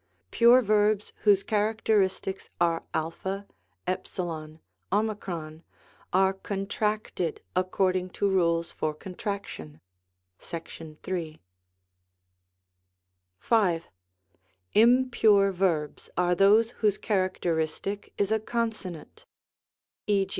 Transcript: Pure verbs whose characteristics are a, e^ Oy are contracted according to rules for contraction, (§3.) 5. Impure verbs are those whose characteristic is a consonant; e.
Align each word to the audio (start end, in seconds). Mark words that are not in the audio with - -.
Pure 0.31 0.63
verbs 0.63 1.13
whose 1.21 1.43
characteristics 1.43 2.49
are 2.59 2.83
a, 2.91 3.03
e^ 3.11 4.53
Oy 4.91 5.61
are 6.11 6.33
contracted 6.33 7.41
according 7.55 8.09
to 8.09 8.27
rules 8.27 8.71
for 8.71 8.95
contraction, 8.95 9.79
(§3.) 10.39 11.39
5. 13.37 13.89
Impure 14.73 15.51
verbs 15.51 16.09
are 16.17 16.33
those 16.33 16.71
whose 16.71 16.97
characteristic 16.97 18.11
is 18.17 18.31
a 18.31 18.39
consonant; 18.39 19.27
e. 20.07 20.25